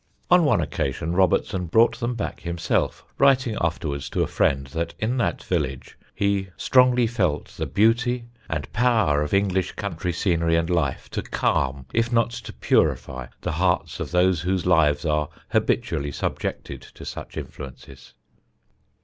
On 0.31 0.43
one 0.45 0.61
occasion 0.61 1.13
Robertson 1.13 1.67
brought 1.67 1.99
them 1.99 2.15
back 2.15 2.39
himself, 2.39 3.05
writing 3.19 3.55
afterwards 3.61 4.09
to 4.09 4.23
a 4.23 4.27
friend 4.27 4.65
that 4.65 4.95
in 4.97 5.17
that 5.17 5.43
village 5.43 5.95
he 6.15 6.47
"strongly 6.57 7.05
felt 7.05 7.49
the 7.49 7.67
beauty 7.67 8.25
and 8.49 8.73
power 8.73 9.21
of 9.21 9.31
English 9.31 9.73
country 9.73 10.11
scenery 10.11 10.55
and 10.55 10.71
life 10.71 11.07
to 11.11 11.21
calm, 11.21 11.85
if 11.93 12.11
not 12.11 12.31
to 12.31 12.51
purify, 12.51 13.27
the 13.41 13.51
hearts 13.51 13.99
of 13.99 14.09
those 14.09 14.41
whose 14.41 14.65
lives 14.65 15.05
are 15.05 15.29
habitually 15.49 16.11
subjected 16.11 16.81
to 16.81 17.05
such 17.05 17.37
influences." 17.37 18.15